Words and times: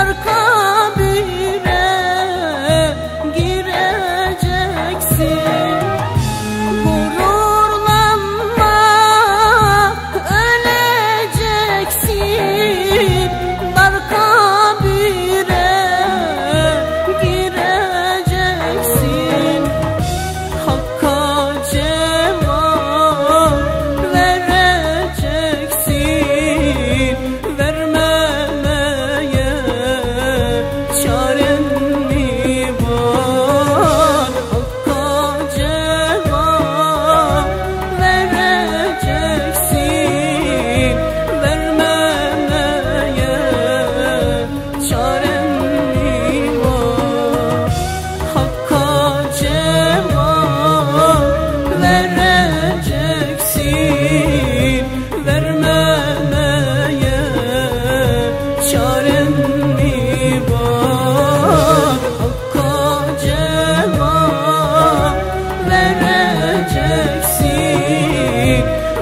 şarkı 0.00 0.39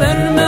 verme 0.00 0.39